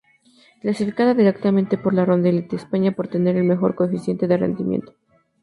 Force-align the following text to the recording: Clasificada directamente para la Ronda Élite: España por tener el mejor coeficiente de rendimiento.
Clasificada 0.63 1.13
directamente 1.13 1.77
para 1.77 1.97
la 1.97 2.05
Ronda 2.05 2.29
Élite: 2.29 2.55
España 2.55 2.91
por 2.91 3.07
tener 3.07 3.35
el 3.37 3.43
mejor 3.43 3.75
coeficiente 3.75 4.27
de 4.27 4.35
rendimiento. 4.35 4.95